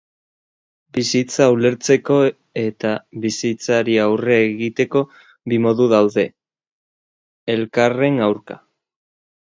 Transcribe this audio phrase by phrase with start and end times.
[0.97, 2.17] Bizitza ulertzeko
[2.63, 2.95] eta
[3.27, 5.91] bizitzari aurre egite bi modu,
[7.59, 8.63] elkarren aurka.